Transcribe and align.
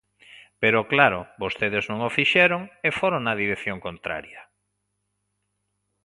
Pero, 0.61 0.87
claro, 0.93 1.19
vostedes 1.43 1.83
non 1.91 1.99
o 2.07 2.13
fixeron 2.17 2.61
e 2.87 2.89
foron 2.99 3.21
na 3.23 3.37
dirección 3.41 3.77
contraria. 3.87 4.41